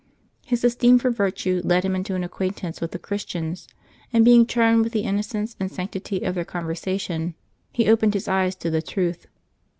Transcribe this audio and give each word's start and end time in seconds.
His 0.47 0.63
esteem 0.63 0.97
for 0.97 1.11
virtue 1.11 1.61
led 1.63 1.85
him 1.85 1.95
into 1.95 2.15
an 2.15 2.23
acquaintance 2.23 2.81
with 2.81 2.89
the 2.89 2.97
Christians, 2.97 3.67
and 4.11 4.25
being 4.25 4.47
charmed 4.47 4.83
with 4.83 4.93
the 4.93 5.03
innocence 5.03 5.55
and 5.59 5.71
sanctity 5.71 6.21
of 6.23 6.33
their 6.33 6.43
conversa 6.43 6.99
tion, 6.99 7.35
he 7.71 7.87
opened 7.87 8.15
his 8.15 8.27
eyes 8.27 8.55
to 8.55 8.71
the 8.71 8.81
truth. 8.81 9.27